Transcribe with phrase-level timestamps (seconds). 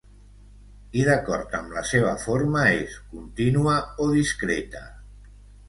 [1.01, 4.85] I d'acord amb la seva forma és: contínua o discreta.